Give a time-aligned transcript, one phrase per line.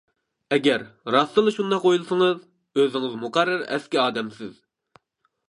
[0.55, 2.41] ئەگەر، راستتىنلا شۇنداق ئويلىسىڭىز،
[2.81, 4.59] ئۆزىڭىز مۇقەررەر ئەسكى ئادەمسىز.